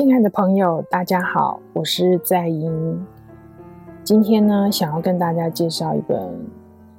[0.00, 3.06] 亲爱的朋友，大家好，我是在英。
[4.02, 6.18] 今天呢，想要跟大家介绍一本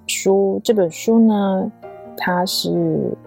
[0.06, 0.62] 书。
[0.64, 1.72] 这本书呢，
[2.16, 3.18] 它是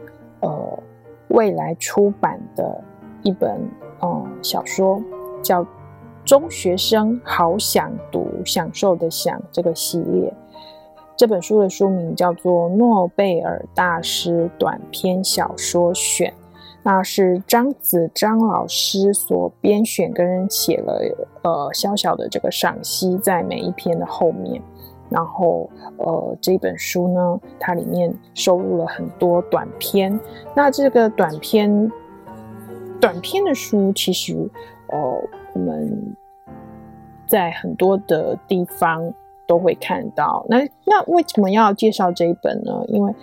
[0.43, 0.79] 呃
[1.27, 2.81] 未来出版的
[3.25, 3.69] 一本
[4.01, 5.03] 嗯小说，
[5.43, 5.65] 叫
[6.25, 10.33] 《中学生好想读》，享受的享这个系列。
[11.17, 16.31] 这本书的书名叫做《诺贝尔大师短篇小说选》，
[16.85, 21.01] 那是张子张老师所编选跟写了
[21.43, 24.63] 呃小小的这个赏析在每一篇的后面。
[25.11, 30.17] 然后呃这本书呢，它里面收录了很多短篇。
[30.55, 31.91] 那这个短篇
[33.01, 34.35] 短篇的书，其实
[34.89, 34.99] 呃
[35.55, 36.15] 我们
[37.27, 39.13] 在很多的地方。
[39.47, 40.43] 都会看到。
[40.49, 42.83] 那那为什么要介绍这一本呢？
[42.89, 43.15] 因为，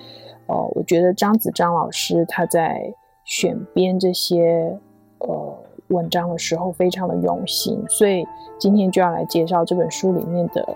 [0.46, 2.94] 呃，我觉得张子张老师他在
[3.26, 4.78] 选编这些
[5.20, 5.58] 呃
[5.88, 8.26] 文章的时候非常的用心，所以
[8.58, 10.76] 今天就要来介绍这本书里面的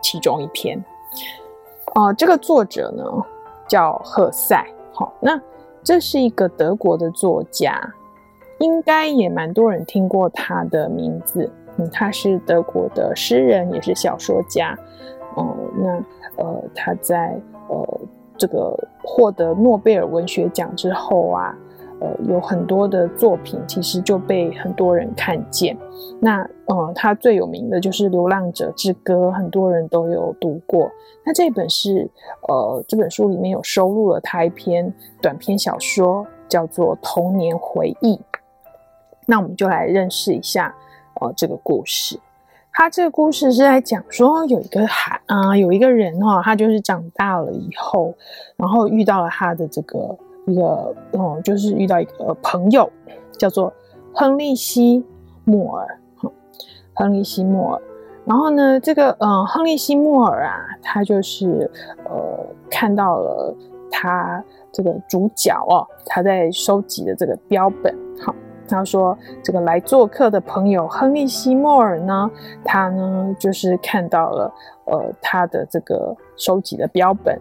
[0.00, 0.82] 其中一篇。
[1.94, 3.04] 呃，这个作者呢
[3.68, 5.40] 叫赫塞，好，那
[5.82, 7.78] 这是一个德国的作家，
[8.60, 11.50] 应该也蛮多人听过他的名字。
[11.76, 14.78] 嗯，他是德国的诗人，也是小说家。
[15.34, 17.34] 哦、那呃，他在
[17.68, 18.00] 呃
[18.36, 21.56] 这个获得诺贝尔文学奖之后啊，
[22.02, 25.76] 呃，有很多的作品其实就被很多人看见。
[26.20, 30.90] 那呃，他最有名的就是《流浪者之歌》，很多人都有读过。
[31.24, 32.10] 那这本是
[32.48, 38.16] 呃这本书里面有收录了他一篇短篇小说，叫做《童年回忆》。
[39.26, 40.74] 那我们就来认识一下。
[41.20, 42.18] 哦，这个故事，
[42.72, 48.12] 他这个故事是在讲说，有一个孩啊、有一个人哈、哦，他就是长大了以后，
[48.56, 50.62] 然后遇到了他的这个一个，
[51.12, 52.90] 哦、嗯，就是遇到一个朋友，
[53.38, 53.72] 叫做
[54.14, 55.04] 亨利希
[55.44, 55.98] 莫尔，
[56.94, 57.82] 亨利希莫尔。
[58.24, 61.70] 然后呢，这个嗯，亨利希莫尔啊，他就是
[62.04, 63.54] 呃，看到了
[63.90, 68.34] 他这个主角哦，他在收集的这个标本，好。
[68.68, 72.30] 他说：“这个来做客的朋友亨利希莫尔呢，
[72.64, 74.50] 他呢就是看到了
[74.86, 77.38] 呃他的这个收集的标本，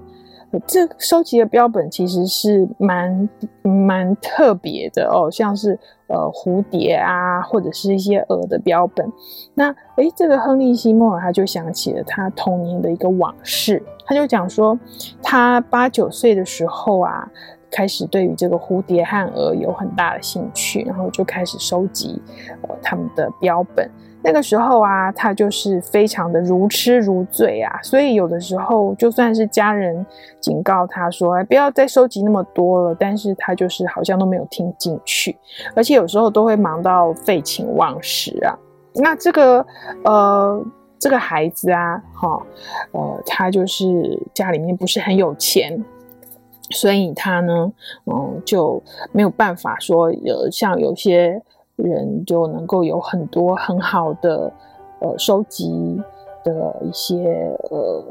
[0.68, 3.30] 这收集的标本其实是蛮
[3.64, 9.12] 蛮特别的哦，像是呃蝴蝶啊，或者是一些蛾的标本。
[9.54, 14.78] 那诶，这个亨利希莫尔他就想起了他童年的一个往事，他就讲说，
[15.22, 17.30] 他八九岁的时候啊。”
[17.74, 22.22] 开始对于这个蝴蝶和蛾有很大的兴趣，然后就开始收集
[22.64, 23.90] 呃他们的标本。
[24.24, 30.06] 那个时候啊，他就是非常的如痴如醉啊，所以有的时候就算是家人
[30.40, 35.36] 警告他说，不要再收集那么多了，但是他就是好像都没有听进去，
[35.76, 38.58] 而且有时候都会忙到废寝忘食啊。
[38.94, 39.66] 那这个
[40.04, 40.64] 呃
[41.00, 42.42] 这个孩子啊，哈
[42.92, 45.84] 呃他就是家里面不是很有钱。
[46.74, 47.70] 所以他呢，
[48.06, 51.42] 嗯，就没有办法说有像有些
[51.82, 54.52] 人就能够有很多很好的
[55.00, 56.02] 呃收集
[56.44, 58.04] 的一些呃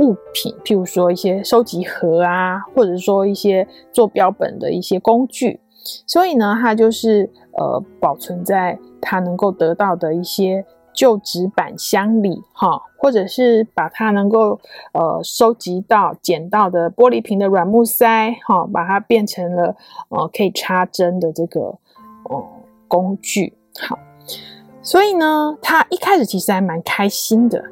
[0.00, 5.60] 物品，譬如说一些收集盒啊，或者说一些做标本的一些工具。
[6.06, 10.64] 所以呢，它就是呃保存在它能够得到的一些。
[10.96, 14.60] 旧纸板箱里，哈，或者是把它能够
[14.92, 19.74] 呃收集到捡到的玻璃瓶的软木塞，哈，把它变成了
[20.10, 21.76] 呃可以插针的这个
[22.88, 23.98] 工具，好，
[24.82, 27.64] 所以呢，他一开始其实还蛮开心的，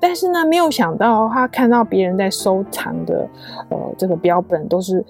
[0.00, 3.28] 但是呢，没有想到他看到别人在收藏的
[3.70, 5.04] 呃这个标本都是。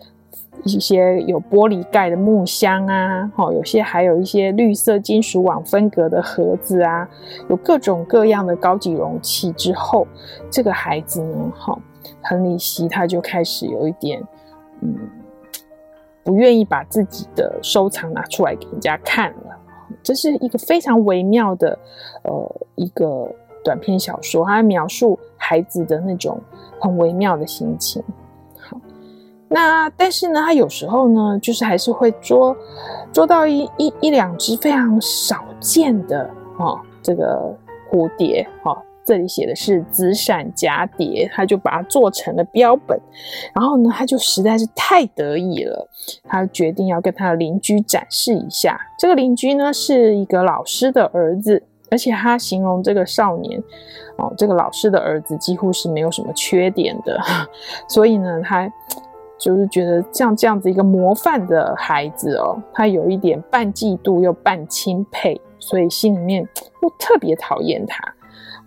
[0.64, 7.08] 一些有玻璃盖的木箱啊，哈，有些还有一些绿色金属网分隔的盒子啊，
[7.48, 9.52] 有各种各样的高级容器。
[9.52, 10.04] 之后，
[10.50, 11.78] 这个孩子呢，哈，
[12.22, 14.20] 亨利希他就开始有一点，
[14.80, 14.98] 嗯，
[16.28, 19.58] 不愿意把自己的收藏拿出来给人家看了。
[20.02, 21.78] 这是一个非常微妙的，
[22.22, 23.34] 呃，一个
[23.64, 26.38] 短篇小说，它描述孩子的那种
[26.78, 28.04] 很微妙的心情。
[28.60, 28.78] 好
[29.48, 32.54] 那但是呢，他有时候呢，就是还是会捉
[33.10, 36.28] 捉到一一一两只非常少见的
[36.58, 37.56] 哦，这个
[37.90, 38.76] 蝴蝶哦，
[39.08, 43.00] 这里写的是紫闪蛱蝶，他就把它做成了标本，
[43.54, 45.88] 然后呢，他就实在是太得意了，
[46.24, 48.78] 他决定要跟他的邻居展示一下。
[48.98, 53.58] 这个邻居呢是一个老师的儿子，而且他形容这个少年
[54.18, 57.18] 哦，这个老师的儿子几乎是没有什么缺点的，
[57.88, 58.70] 所以呢，他。
[59.40, 66.42] 就是觉得像这样子一个模范的孩子哦，他有一点半嫉妒又半钦佩所以心里面
[66.82, 68.02] 又特别讨厌他。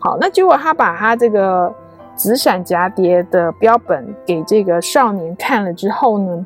[0.02, 1.74] 好，那结果他把他这个
[2.16, 6.46] 紫闪蛱蝶的标本给这个少年看了之后呢，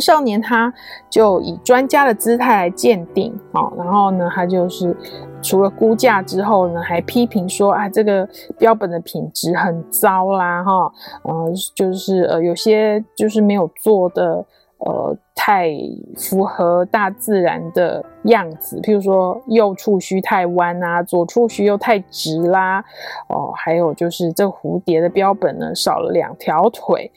[0.00, 0.72] 少年他
[1.10, 4.96] 就以专家的姿态来鉴定，好，然后呢，他就是
[5.42, 8.26] 除了估价之后呢，还批评说啊，这个
[8.58, 10.90] 标本的品质很糟啦，哈，
[11.24, 14.44] 呃，就是呃，有些就是没有做的。
[14.84, 15.70] 呃，太
[16.16, 22.84] 符合大自然的样子，譬如说右触须太弯啊，左触须又太直啦，
[23.28, 27.12] 哦，还有就是这蝴蝶的标本呢，少了两条腿。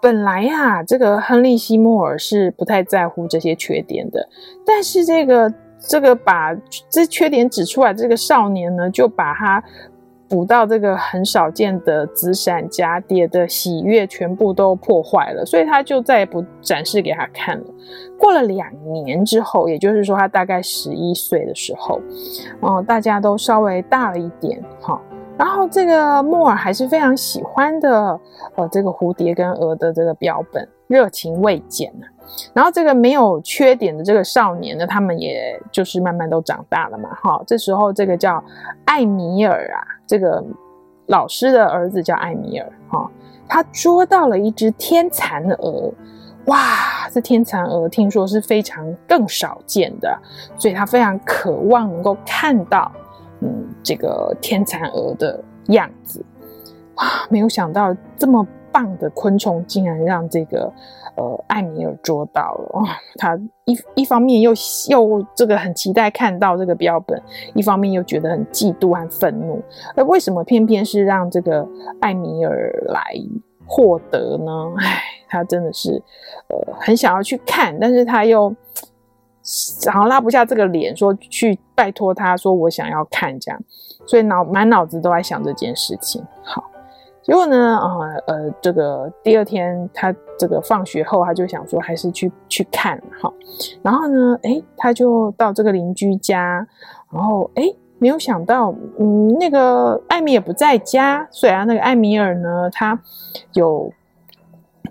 [0.00, 4.26] 本来呀、啊，这个亨利西莫尔是不太在乎这些缺点的，
[4.64, 6.56] 但是这个这个把
[6.88, 9.62] 这缺点指出来，这个少年呢，就把他。
[10.30, 17.64] 捕到这个很少见的紫闪蛱蝶的喜悦全部都破坏了，所以他就再也不展示给他看了。
[18.16, 22.00] 过了两年之后，也就是说他大概十一岁的时候，
[22.62, 25.00] 嗯，大家都稍微大了一点，哈，
[25.36, 28.20] 然后这个莫尔还是非常喜欢的，
[28.54, 32.06] 呃，这个蝴蝶跟蛾的这个标本，热情未减呢。
[32.52, 37.42] 然后这个没有缺点的这个少年呢，他们也就是慢慢都长大了嘛，哈。
[37.44, 38.40] 这时候这个叫
[38.84, 40.44] 艾米尔啊，这个
[41.06, 43.08] 老师的儿子叫艾米尔，哈，
[43.48, 45.94] 他捉到了一只天蚕蛾，
[46.46, 50.20] 哇，这天蚕蛾听说是非常更少见的，
[50.58, 52.90] 所以他非常渴望能够看到，
[53.40, 56.24] 嗯，这个天蚕蛾的样子，
[56.96, 60.72] 哇，没有想到这么棒的昆虫竟然让这个
[61.16, 62.88] 呃艾米尔捉到了哇！
[63.18, 64.52] 他一一方面又
[64.88, 67.20] 又这个很期待看到这个标本，
[67.54, 69.62] 一方面又觉得很嫉妒和愤怒。
[69.94, 71.66] 而为什么偏偏是让这个
[72.00, 73.02] 艾米尔来
[73.66, 74.52] 获得呢？
[74.78, 76.02] 唉， 他真的是
[76.48, 78.48] 呃很想要去看，但是他又
[79.92, 83.60] 好像拉不下这个脸，说去拜托他说我想要看这样，
[84.06, 86.24] 所以脑满脑子都在想这件事情。
[86.42, 86.69] 好。
[87.30, 87.96] 结果呢，啊，
[88.26, 93.32] 呃，这个第二天他这个放学后，他就想说还是去去看哈。
[93.82, 96.66] 然后呢，诶，他就到这个邻居家，
[97.08, 101.24] 然后诶，没有想到，嗯，那个艾米也不在家。
[101.30, 103.00] 虽然那个艾米尔呢，他
[103.52, 103.92] 有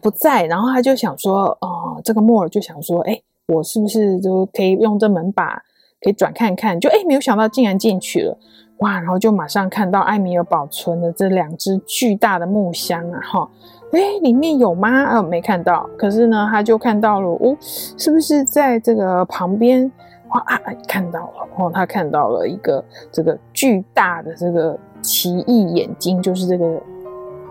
[0.02, 5.62] 不在，然后他就想说，哦、这个莫尔就想说，诶，我是不是就可以用这门把
[6.00, 6.80] 可以转看看？
[6.80, 8.38] 就诶，没有想到竟然进去了。
[8.80, 13.50] 哇，然后就马上看到艾米尔保存的这两只巨大的木箱啊，哈，
[13.92, 15.04] 哎，里面有吗？
[15.06, 15.90] 呃，没看到。
[15.98, 19.92] 可是呢，他就看到了，哦，是不是在这个旁边？
[20.30, 26.82] 哇啊，看到了，哦，他看到了一个这个巨大的这个奇异眼睛，就是这个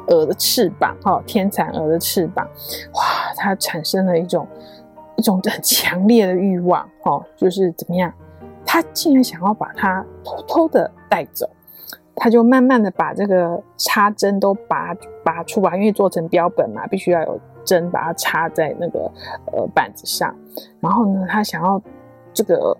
[0.06, 2.46] 鹅的翅膀，哈，天蚕蛾的翅膀。
[2.94, 3.02] 哇，
[3.36, 4.46] 他产生了一种
[5.16, 8.10] 一种很强烈的欲望，哈，就是怎么样？
[8.70, 11.48] 他竟然想要把它偷偷的带走，
[12.14, 14.94] 他就慢慢的把这个插针都拔
[15.24, 19.10] 拔出来，因为做成标本嘛，必须要有针把它插在那个
[19.52, 20.36] 呃板子上。
[20.80, 21.80] 然后呢，他想要
[22.34, 22.76] 这个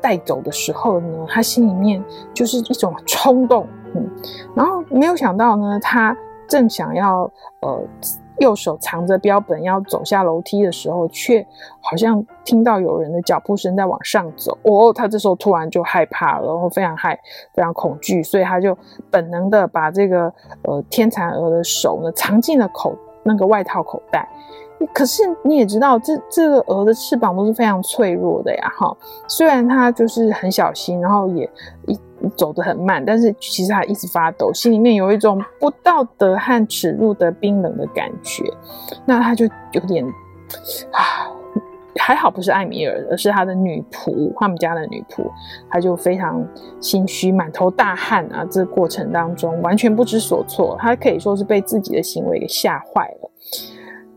[0.00, 2.00] 带走的时候呢，他心里面
[2.32, 3.66] 就是一种冲动，
[3.96, 4.08] 嗯，
[4.54, 6.16] 然后没有想到呢，他
[6.46, 7.28] 正想要
[7.62, 7.82] 呃。
[8.42, 11.46] 右手藏着标本，要走下楼梯的时候，却
[11.80, 14.58] 好像听到有人的脚步声在往上走。
[14.62, 17.18] 哦，他这时候突然就害怕了，然后非常害、
[17.54, 18.76] 非常恐惧，所以他就
[19.10, 20.24] 本能的把这个
[20.62, 24.28] 呃天蚕蛾的手呢藏进了口那个外套口袋。
[24.92, 28.96] 可是你也知道，这这个鹅的翅膀都是非常脆弱的呀，哈。
[29.28, 31.48] 虽然它就是很小心，然后也
[31.86, 31.98] 一。
[32.36, 38.44] 走得很慢，但是其实他一直发抖，心里面有一种不道德和耻辱的冰冷的感觉。
[39.04, 40.06] 那他就有点
[40.92, 41.26] 啊，
[41.98, 45.28] 还好不是艾米尔，而是他的女仆，他们家的女仆，
[45.68, 46.46] 他就非常
[46.80, 48.46] 心虚，满头大汗啊。
[48.48, 53.30] 这过程当中完全不知所措，他可以说是被自己的行为给吓坏了。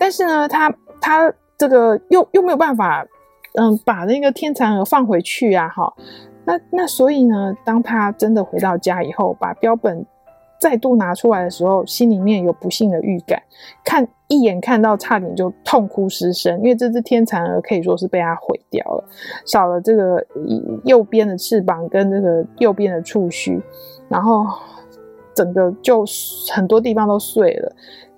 [0.05, 0.71] 但是呢，他
[1.01, 3.03] 他这个又又没有办法，
[3.55, 5.91] 嗯，把那个天蚕蛾放回去啊，哈。
[6.45, 10.05] 那那所以呢，当他真的回到家以后，把标本
[10.59, 13.41] 再度拿出来的时候，心里面有不幸的预感，
[13.83, 19.03] 看一眼看到差点就痛哭失声，因为这只天蚕蛾可以说是被他毁掉了，
[19.43, 20.23] 少了这个
[20.83, 23.59] 右边的翅膀跟这个右边的触须，
[24.07, 24.45] 然后
[25.33, 26.05] 整个就
[26.53, 27.75] 很多地方都碎了，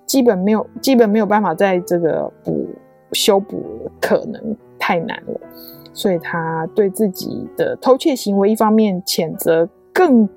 [0.08, 2.66] 基本没有基本没有办法在这个补
[3.12, 3.62] 修补，
[4.00, 5.40] 可能太难了。
[5.92, 10.28] 所以他对自己的偷窃行为，一方面谴责，更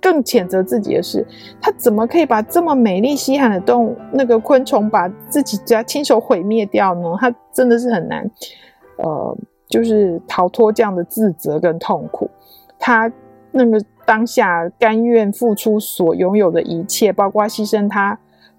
[0.00, 1.26] 更谴责自己的是，
[1.60, 7.16] 他怎么可以把这么美丽稀罕的动物，那个昆虫，把自己家亲手毁灭掉呢？
[7.20, 8.30] 他真的是很难，
[8.96, 9.36] 呃，
[9.68, 12.30] 就是逃脱这样的自责跟痛苦。
[12.78, 13.12] 他
[13.50, 18.16] 那个当下甘愿付出所拥有的一切，包括牺牲他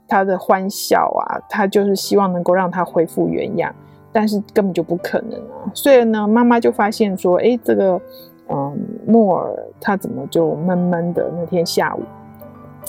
[0.10, 3.74] 他的欢笑啊，他就是希望能够让他恢复原样，
[4.12, 5.72] 但是根本就不可能啊。
[5.74, 8.02] 所以呢，妈妈就发现说，哎，这个
[8.50, 11.32] 嗯，莫尔他怎么就闷闷的？
[11.38, 12.02] 那天下午，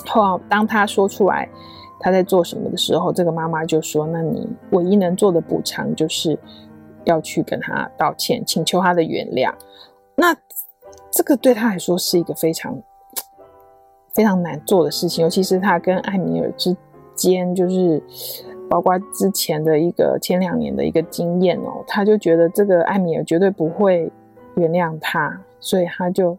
[0.09, 1.49] 后当他说出来
[2.01, 6.37] 他在做什么的时候，这个妈妈就说：“那你唯一能做的补偿就是。”
[7.05, 9.51] 要去跟他道歉，请求他的原谅。
[10.17, 10.37] 那
[11.11, 12.79] 这个对他来说是一个非常
[14.13, 16.77] 非常难做的事情，尤其是他跟艾米尔之
[17.21, 18.03] 间，就是
[18.69, 24.11] 包括之前的一个前两年的一个经验哦，他就觉得这个艾米尔绝对不会
[24.57, 26.37] 原谅他，所以他就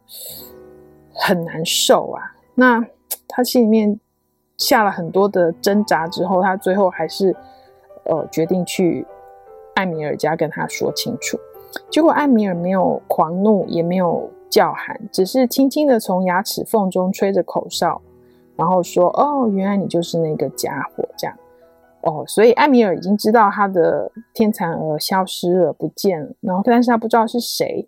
[1.14, 2.22] 很难受啊。
[2.56, 2.84] 那
[3.28, 4.00] 他心里面
[4.58, 7.36] 下了很多的挣扎之后，他最后还是
[8.06, 9.06] 呃决定去。
[9.74, 11.40] 艾米尔家跟他说清楚，
[11.90, 18.02] 结果艾米尔没有狂怒，也没有叫喊，只是轻轻的从牙齿缝中吹着口哨，
[18.56, 21.36] 然后说：“哦，原来你就是那个家伙。”这样，
[22.02, 27.88] 哦，所以艾米尔已经知道他的天蚕蛾消失了，不见了，然后但是他不知道是谁，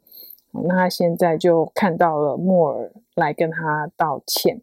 [0.52, 4.62] 那他现在就看到了莫尔来跟他道歉。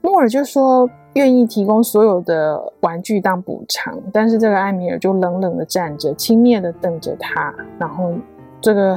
[0.00, 7.52] 莫尔就说愿意提供所有的玩具当补偿，但是这个艾米尔就冷冷的站着，轻蔑的瞪着他。
[7.78, 8.14] 然后
[8.60, 8.96] 这个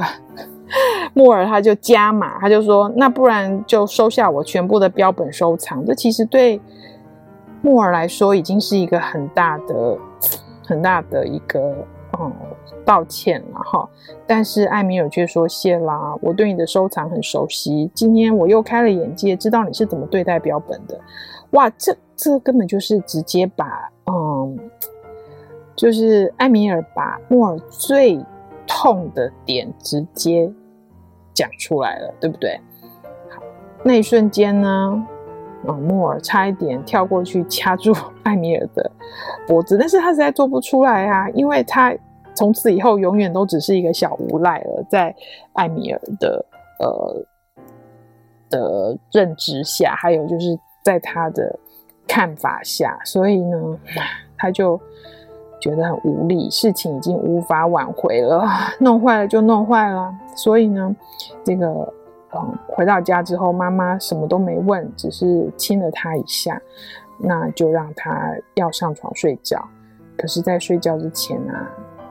[1.14, 6.60] 莫尔他就加码，他就说：“那不然就收下我全部的标本收藏。”这其实对
[7.60, 9.98] 莫尔来说已经是一个很大的、
[10.64, 11.74] 很大的一个
[12.18, 12.32] 嗯。
[12.84, 13.88] 道歉了哈，
[14.26, 20.98] 但是艾米尔却说：“谢啦，我对你的收藏很熟悉，今天我又开了眼界，知道你是怎么对待标本的。”
[21.50, 24.58] 哇，这这根本就是直接把嗯，
[25.76, 28.18] 就是艾米尔把莫尔最
[28.66, 30.52] 痛的点直接
[31.34, 32.58] 讲出来了，对不对？
[33.30, 33.42] 好，
[33.84, 35.06] 那一瞬间呢，
[35.66, 38.90] 嗯，莫尔差一点跳过去掐住艾米尔的
[39.46, 41.94] 脖子，但是他实在做不出来啊，因为他。
[42.34, 45.14] 从此以后，永远都只是一个小无赖了，在
[45.52, 46.42] 艾米尔的
[46.78, 47.26] 呃
[48.48, 51.54] 的认知下，还有就是在他的
[52.08, 53.78] 看法下，所以呢，
[54.38, 54.80] 他就
[55.62, 58.44] 觉得很无力，事情已经无法挽回了，
[58.80, 60.12] 弄坏了就弄坏了。
[60.34, 60.94] 所以呢，
[61.44, 61.66] 这个
[62.34, 66.60] 嗯，回到家之后，妈妈什么都没问，只是亲了他一下，
[67.18, 69.62] 那就让他要上床睡觉。
[70.18, 71.70] 可是，在睡觉之前啊。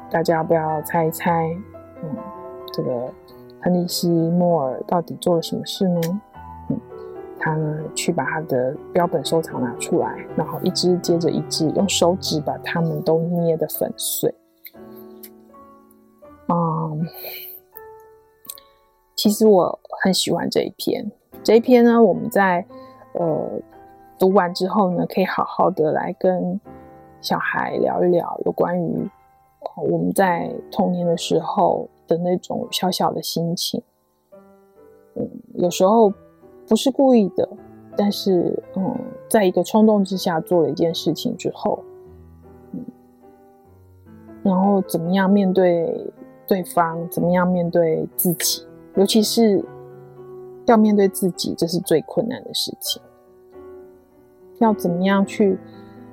[0.09, 1.47] 大家要不要猜一猜，
[2.03, 2.09] 嗯，
[2.73, 3.09] 这个
[3.61, 6.01] 亨利希莫尔到底做了什么事呢？
[7.41, 14.33] 他呢去把他的标本收藏拿出来，然后一只接着一只用手指把它们都捏得粉碎。
[16.47, 17.07] 嗯，
[19.15, 21.11] 其实我很喜欢这一篇。
[21.43, 22.65] 这一篇呢，我们在
[23.13, 23.49] 呃
[24.19, 26.59] 读完之后呢，可以好好的来跟
[27.21, 29.09] 小孩聊一聊有关于。
[29.77, 33.81] 我们在童年的时候的那种小小的心情，
[35.15, 36.11] 嗯，有时候
[36.71, 37.49] 不是故意的，
[37.97, 38.97] 但是，嗯，
[39.27, 41.83] 在一个冲动之下做了一件事情之后，
[42.71, 42.79] 嗯，
[44.41, 46.09] 然后怎么样面对
[46.47, 49.61] 对方，怎么样面对自己，尤其是
[50.65, 53.01] 要面对自己，这是最困难的事情。
[54.59, 55.59] 要怎么样去，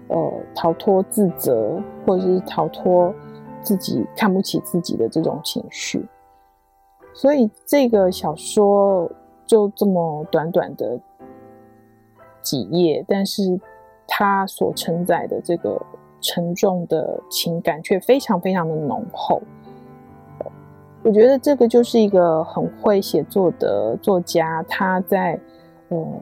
[0.08, 3.14] 呃，逃脱自责，或者是逃脱。
[3.60, 6.04] 自己看不起自己的这种情绪，
[7.12, 9.10] 所以这个小说
[9.48, 11.00] 就这么短短的
[12.40, 13.58] 几页，但是
[14.06, 15.80] 它所承载的这个
[16.20, 19.42] 沉重的情感却非常非常的浓厚。
[21.02, 25.36] 我觉得这个就是一个很会写作的作家，他在
[25.88, 26.20] 嗯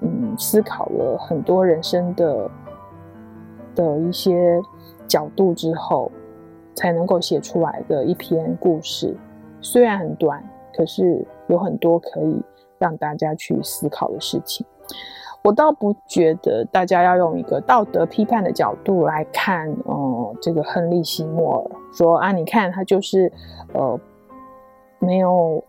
[0.00, 2.50] 嗯思考了很多人生的
[3.74, 4.58] 的一些
[5.06, 6.10] 角度之后。
[6.76, 9.16] 才能够写出来的一篇故事，
[9.60, 10.42] 虽然很短，
[10.76, 12.42] 可是有很多可以
[12.78, 14.66] 让大家去思考的事情。
[15.42, 23.30] 我倒不觉得大家要用一个道德批判的角度来看，嗯、这个亨利希莫尔说啊，你看他就是
[23.72, 23.98] 呃
[24.98, 25.62] 没有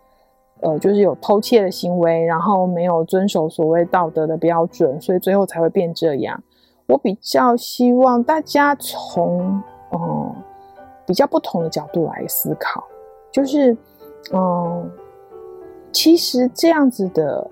[0.61, 6.41] 呃就是有偷窃的行为，然后没有遵守所谓道德的标准，所以最后才会变这样。
[6.87, 9.61] 我比较希望大家从
[9.91, 10.35] 嗯。
[11.07, 12.83] 比较不同的角度来思考，
[13.31, 13.77] 就是，
[14.33, 14.91] 嗯，
[15.95, 17.49] 其实这样子的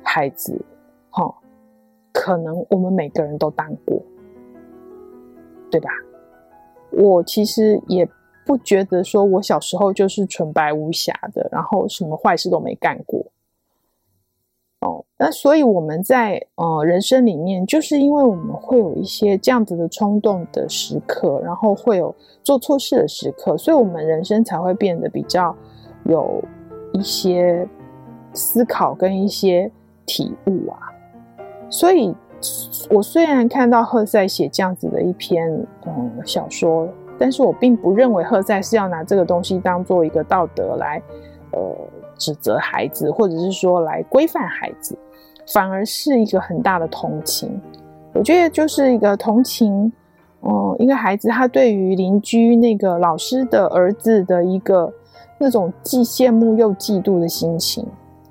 [0.00, 0.64] 孩子，
[1.10, 1.34] 哈，
[2.12, 4.00] 可能我们每个人都当过，
[5.72, 5.90] 对吧？
[6.92, 8.08] 我其实也
[8.46, 13.26] 不觉得说我小时候就是纯白无瑕的，然后什么坏事都没干过。
[14.82, 25.52] 哦，那所以我们在呃人生里面，就是因为我们会有一些这样子的冲动的时刻，然后会有做错事的时刻，所以我们人生才会变得比较
[26.04, 26.40] 有
[26.92, 27.68] 一些
[28.32, 29.70] 思考跟一些
[30.06, 30.78] 体悟啊。
[31.68, 32.14] 所以，
[32.90, 35.50] 我虽然看到赫塞写这样子的一篇
[35.86, 36.88] 嗯小说。
[37.22, 41.02] 但是我并不认为赫塞是要拿这个东西当做一个道德来，
[41.52, 41.76] 呃，
[42.16, 44.96] 指责孩子，或者是说来规范孩子，
[45.52, 47.60] 反而是一个很大的同情。
[48.14, 49.92] 我觉得就是一个同情，
[50.40, 54.90] 嗯，一个孩子他对于邻居那个老师的儿子的一个
[55.36, 57.86] 那种既羡慕又嫉妒的心情。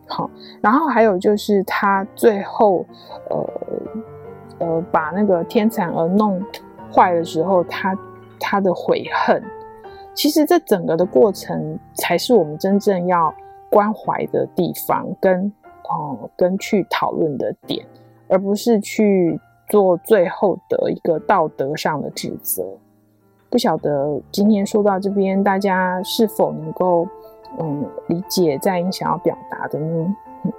[0.10, 0.30] 好，
[0.62, 2.86] 然后还有就是他最后，
[3.30, 6.44] 呃，呃，把那个天蚕蛾弄
[6.94, 7.98] 坏的时候，他。
[8.42, 9.44] 他的悔恨，
[10.13, 13.36] 其实这整个的过程才是我们真正要
[13.70, 15.51] 关怀的地方，跟
[15.89, 17.86] 哦、跟去讨论的点，
[18.30, 19.38] 而不是去
[19.68, 22.63] 做最后的一个道德上的指责。
[23.50, 27.06] 不晓得今天说到这边，大家是否能够
[27.58, 30.15] 嗯理解在英想要表达的呢？
[30.44, 30.53] 嗯，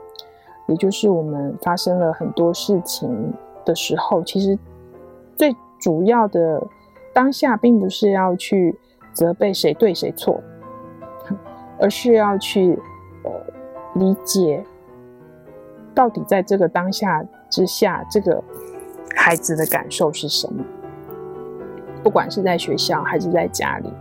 [0.67, 3.33] 也就是我们发生了很多事情
[3.65, 4.59] 的时候，其实
[5.37, 6.67] 最主要的。
[7.13, 8.79] 当下并不是要去
[9.13, 10.41] 责备谁对谁错，
[11.81, 12.79] 而是要去
[13.25, 13.31] 呃
[13.97, 14.65] 理解
[15.93, 18.41] 到底在这个当下之下，这个
[19.17, 20.65] 孩子的感受是什么。
[22.05, 23.93] 不管是在学校还是在家里，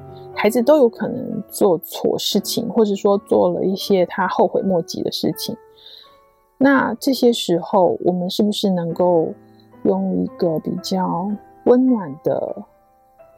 [0.42, 5.54] 孩子都有可能做错事情，或者说做了一些他后悔莫及的事情。
[6.58, 9.34] 那这些时候，我们是不是能够
[9.84, 11.30] 用一个比较
[11.66, 12.66] 温暖的？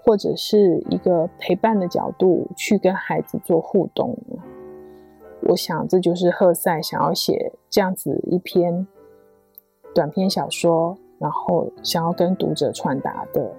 [0.04, 4.36] 或者是一个陪伴的角度去跟孩子做互动呢，
[5.44, 8.88] 我想这就是赫塞想要写这样子一篇
[9.94, 13.52] 短篇小说，然后想要跟读者传达的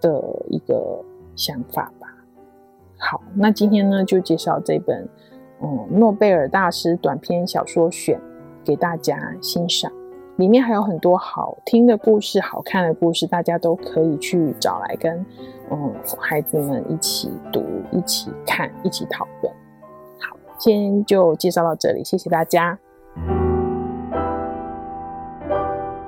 [0.00, 1.04] 的一个
[1.36, 2.08] 想法吧。
[2.98, 5.08] 好，那今天呢就介绍这本
[5.62, 8.20] 嗯诺贝尔大师短篇小说选
[8.64, 9.92] 给大家欣赏。
[10.36, 15.24] 里面还有很多好听的故事、好看的故事，大家都可以去找来跟
[15.70, 19.50] 嗯孩子们一起读、一起看、一起讨论。
[20.20, 22.78] 好，今天就介绍到这里，谢谢大家。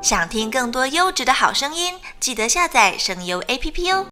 [0.03, 4.07] 想听更多优质的好声音，记得下载声优 APP 哦。